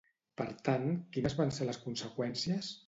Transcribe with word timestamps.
Per 0.41 0.47
tant, 0.69 0.87
quines 1.19 1.37
van 1.43 1.55
ser 1.59 1.71
les 1.71 1.81
conseqüències? 1.87 2.77